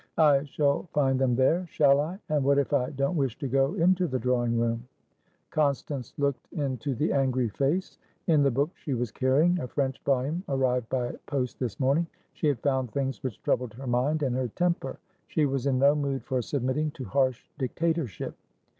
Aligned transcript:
"I 0.17 0.45
shall 0.45 0.89
find 0.93 1.19
them 1.21 1.35
there, 1.35 1.67
shall 1.69 1.99
I? 1.99 2.17
And 2.29 2.43
what 2.43 2.57
if 2.57 2.73
I 2.73 2.89
don't 2.89 3.15
wish 3.15 3.37
to 3.37 3.47
go 3.47 3.75
into 3.75 4.07
the 4.07 4.17
drawing 4.17 4.57
room?" 4.59 4.87
Constance 5.51 6.11
looked 6.17 6.51
into 6.53 6.95
the 6.95 7.13
angry 7.13 7.49
face. 7.49 7.99
In 8.25 8.41
the 8.41 8.49
book 8.49 8.71
she 8.75 8.95
was 8.95 9.11
carrying, 9.11 9.59
a 9.59 9.67
French 9.67 10.01
volume 10.03 10.43
arrived 10.49 10.89
by 10.89 11.11
post 11.27 11.59
this 11.59 11.79
morning, 11.79 12.07
she 12.33 12.47
had 12.47 12.57
found 12.61 12.89
things 12.91 13.21
which 13.21 13.43
troubled 13.43 13.75
her 13.75 13.85
mind 13.85 14.23
and 14.23 14.35
her 14.35 14.47
temper; 14.47 14.97
she 15.27 15.45
was 15.45 15.67
in 15.67 15.77
no 15.77 15.93
mood 15.93 16.23
for 16.23 16.41
submitting 16.41 16.89
to 16.97 17.03
harsh 17.05 17.45
dictatorship. 17.59 18.33